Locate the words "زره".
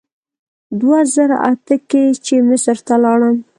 1.13-1.37